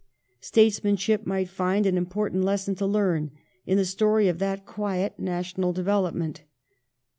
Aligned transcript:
Statesmanship 0.39 1.27
might 1.27 1.47
find 1.47 1.85
an 1.85 1.95
important 1.95 2.43
lesson 2.43 2.73
to 2.73 2.87
learn 2.87 3.29
in 3.67 3.77
the 3.77 3.85
story 3.85 4.27
of 4.27 4.39
that 4.39 4.65
quiet 4.65 5.19
national 5.19 5.73
development. 5.73 6.41